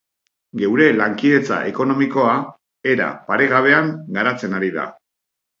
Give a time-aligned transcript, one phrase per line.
[0.61, 2.33] Geure lankidetza ekonomikoa
[2.95, 4.91] era paregabean garatzen ari da.